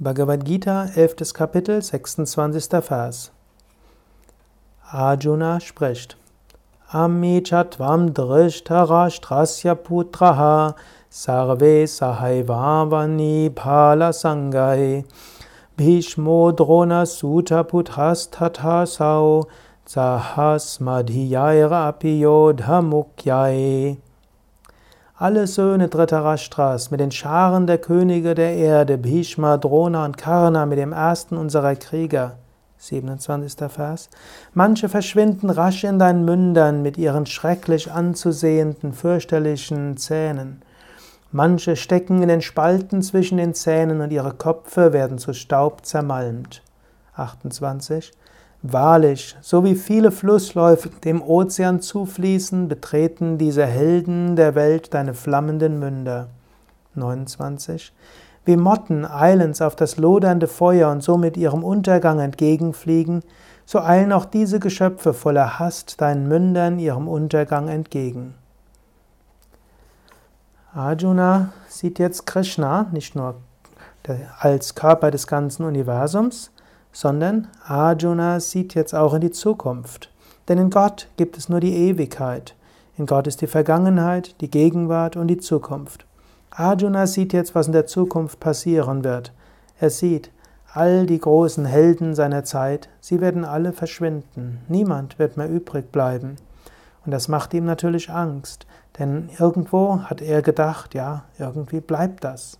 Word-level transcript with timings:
Bhagavad 0.00 0.44
Gita, 0.44 0.90
11. 0.94 1.34
Kapitel, 1.34 1.82
26. 1.82 2.88
Vers. 2.88 3.30
Arjuna 4.92 5.60
spricht. 5.60 6.14
Ami 6.92 7.42
chatvam 7.42 8.14
drishtarashtrasya 8.14 9.74
putraha 9.74 10.74
sarve 11.10 11.84
sahaivavani 11.86 13.54
pala 13.54 14.10
sangai 14.10 15.04
bhishmo 15.76 16.56
drona 16.56 17.04
suta 17.04 17.62
putras 17.64 18.30
tathasau 18.30 19.46
sahasmadhiyaira 19.84 21.88
api 21.88 22.22
yodha 22.22 22.80
mukyai 22.80 23.98
alle 25.20 25.48
Söhne 25.48 25.88
Dhritarashtras 25.88 26.92
mit 26.92 27.00
den 27.00 27.10
Scharen 27.10 27.66
der 27.66 27.78
Könige 27.78 28.36
der 28.36 28.54
Erde, 28.54 28.96
Bhishma, 28.98 29.56
Drona 29.56 30.04
und 30.04 30.16
Karna 30.16 30.64
mit 30.64 30.78
dem 30.78 30.92
ersten 30.92 31.36
unserer 31.36 31.74
Krieger. 31.74 32.36
27. 32.76 33.68
Vers. 33.68 34.10
Manche 34.54 34.88
verschwinden 34.88 35.50
rasch 35.50 35.82
in 35.82 35.98
deinen 35.98 36.24
Mündern 36.24 36.82
mit 36.82 36.96
ihren 36.96 37.26
schrecklich 37.26 37.90
anzusehenden, 37.90 38.92
fürchterlichen 38.92 39.96
Zähnen. 39.96 40.62
Manche 41.32 41.74
stecken 41.74 42.22
in 42.22 42.28
den 42.28 42.40
Spalten 42.40 43.02
zwischen 43.02 43.38
den 43.38 43.54
Zähnen 43.54 44.00
und 44.00 44.12
ihre 44.12 44.34
Köpfe 44.34 44.92
werden 44.92 45.18
zu 45.18 45.32
Staub 45.32 45.84
zermalmt. 45.84 46.62
28. 47.16 48.12
Wahrlich, 48.62 49.36
so 49.40 49.62
wie 49.62 49.76
viele 49.76 50.10
Flussläufe 50.10 50.88
dem 50.88 51.22
Ozean 51.22 51.80
zufließen, 51.80 52.66
betreten 52.66 53.38
diese 53.38 53.64
Helden 53.64 54.34
der 54.34 54.56
Welt 54.56 54.92
deine 54.94 55.14
flammenden 55.14 55.78
Münder. 55.78 56.26
29. 56.96 57.92
Wie 58.44 58.56
Motten 58.56 59.04
eilends 59.04 59.62
auf 59.62 59.76
das 59.76 59.96
lodernde 59.96 60.48
Feuer 60.48 60.90
und 60.90 61.04
somit 61.04 61.36
ihrem 61.36 61.62
Untergang 61.62 62.18
entgegenfliegen, 62.18 63.22
so 63.64 63.80
eilen 63.80 64.12
auch 64.12 64.24
diese 64.24 64.58
Geschöpfe 64.58 65.14
voller 65.14 65.60
Hast 65.60 66.00
deinen 66.00 66.26
Mündern 66.26 66.80
ihrem 66.80 67.06
Untergang 67.06 67.68
entgegen. 67.68 68.34
Arjuna 70.74 71.52
sieht 71.68 71.98
jetzt 71.98 72.26
Krishna 72.26 72.88
nicht 72.92 73.14
nur 73.14 73.36
als 74.38 74.74
Körper 74.74 75.10
des 75.10 75.26
ganzen 75.26 75.64
Universums, 75.64 76.50
sondern 76.92 77.48
Arjuna 77.64 78.40
sieht 78.40 78.74
jetzt 78.74 78.94
auch 78.94 79.14
in 79.14 79.20
die 79.20 79.30
Zukunft. 79.30 80.10
Denn 80.48 80.58
in 80.58 80.70
Gott 80.70 81.08
gibt 81.16 81.36
es 81.36 81.48
nur 81.48 81.60
die 81.60 81.76
Ewigkeit. 81.76 82.54
In 82.96 83.06
Gott 83.06 83.26
ist 83.26 83.42
die 83.42 83.46
Vergangenheit, 83.46 84.40
die 84.40 84.50
Gegenwart 84.50 85.16
und 85.16 85.28
die 85.28 85.38
Zukunft. 85.38 86.06
Arjuna 86.50 87.06
sieht 87.06 87.32
jetzt, 87.32 87.54
was 87.54 87.66
in 87.66 87.72
der 87.72 87.86
Zukunft 87.86 88.40
passieren 88.40 89.04
wird. 89.04 89.32
Er 89.78 89.90
sieht, 89.90 90.30
all 90.72 91.06
die 91.06 91.18
großen 91.18 91.64
Helden 91.64 92.14
seiner 92.14 92.44
Zeit, 92.44 92.88
sie 93.00 93.20
werden 93.20 93.44
alle 93.44 93.72
verschwinden. 93.72 94.60
Niemand 94.68 95.18
wird 95.18 95.36
mehr 95.36 95.48
übrig 95.48 95.92
bleiben. 95.92 96.36
Und 97.04 97.12
das 97.12 97.28
macht 97.28 97.54
ihm 97.54 97.64
natürlich 97.64 98.10
Angst, 98.10 98.66
denn 98.98 99.30
irgendwo 99.38 100.00
hat 100.02 100.20
er 100.20 100.42
gedacht, 100.42 100.94
ja, 100.94 101.24
irgendwie 101.38 101.80
bleibt 101.80 102.24
das. 102.24 102.58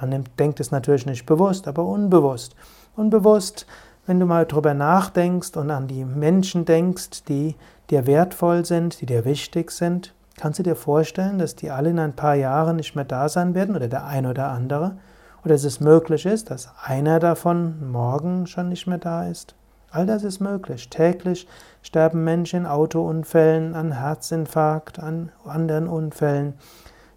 Man 0.00 0.24
denkt 0.38 0.60
es 0.60 0.70
natürlich 0.70 1.06
nicht 1.06 1.26
bewusst, 1.26 1.66
aber 1.66 1.84
unbewusst. 1.84 2.54
Unbewusst, 2.96 3.66
wenn 4.06 4.18
du 4.18 4.26
mal 4.26 4.46
drüber 4.46 4.72
nachdenkst 4.72 5.56
und 5.56 5.70
an 5.70 5.86
die 5.86 6.04
Menschen 6.04 6.64
denkst, 6.64 7.24
die 7.28 7.54
dir 7.90 8.06
wertvoll 8.06 8.64
sind, 8.64 9.00
die 9.00 9.06
dir 9.06 9.24
wichtig 9.24 9.70
sind, 9.70 10.14
kannst 10.38 10.58
du 10.58 10.62
dir 10.62 10.76
vorstellen, 10.76 11.38
dass 11.38 11.56
die 11.56 11.70
alle 11.70 11.90
in 11.90 11.98
ein 11.98 12.16
paar 12.16 12.34
Jahren 12.34 12.76
nicht 12.76 12.94
mehr 12.94 13.04
da 13.04 13.28
sein 13.28 13.54
werden 13.54 13.76
oder 13.76 13.88
der 13.88 14.06
ein 14.06 14.26
oder 14.26 14.48
andere? 14.48 14.96
Oder 15.44 15.54
dass 15.54 15.64
es 15.64 15.80
möglich 15.80 16.26
ist, 16.26 16.50
dass 16.50 16.70
einer 16.82 17.20
davon 17.20 17.90
morgen 17.90 18.46
schon 18.46 18.68
nicht 18.68 18.86
mehr 18.86 18.98
da 18.98 19.28
ist? 19.28 19.54
All 19.90 20.06
das 20.06 20.24
ist 20.24 20.40
möglich. 20.40 20.90
Täglich 20.90 21.46
sterben 21.82 22.24
Menschen 22.24 22.60
in 22.60 22.66
Autounfällen, 22.66 23.74
an 23.74 23.92
Herzinfarkt, 23.92 24.98
an 24.98 25.30
anderen 25.44 25.88
Unfällen. 25.88 26.54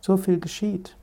So 0.02 0.18
viel 0.18 0.40
geschieht. 0.40 0.96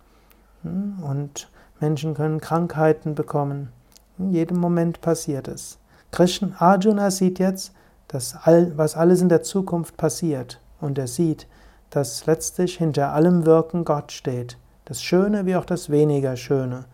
Hm? 0.63 1.03
Und 1.03 1.51
Menschen 1.81 2.15
können 2.15 2.41
Krankheiten 2.41 3.15
bekommen. 3.15 3.73
In 4.19 4.31
jedem 4.31 4.59
Moment 4.59 5.01
passiert 5.01 5.49
es. 5.49 5.79
Krishna 6.11 6.53
Arjuna 6.59 7.11
sieht 7.11 7.39
jetzt, 7.39 7.73
dass 8.09 8.37
all, 8.43 8.73
was 8.77 8.97
alles 8.97 9.21
in 9.21 9.29
der 9.29 9.43
Zukunft 9.43 9.97
passiert. 9.97 10.61
Und 10.81 10.99
er 10.99 11.07
sieht, 11.07 11.47
dass 11.91 12.27
letztlich 12.27 12.79
hinter 12.79 13.13
allem 13.13 13.45
Wirken 13.45 13.85
Gott 13.85 14.13
steht. 14.13 14.57
Das 14.87 15.03
Schöne 15.03 15.47
wie 15.47 15.57
auch 15.57 15.65
das 15.65 15.91
weniger 15.91 16.37
Schöne. 16.37 16.85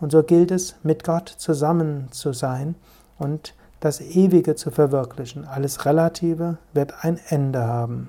Und 0.00 0.12
so 0.12 0.22
gilt 0.22 0.50
es, 0.50 0.76
mit 0.82 1.04
Gott 1.04 1.28
zusammen 1.28 2.08
zu 2.10 2.32
sein 2.32 2.74
und 3.18 3.54
das 3.80 4.00
Ewige 4.00 4.54
zu 4.54 4.70
verwirklichen. 4.70 5.44
Alles 5.44 5.84
Relative 5.84 6.56
wird 6.72 7.04
ein 7.04 7.18
Ende 7.28 7.66
haben. 7.66 8.08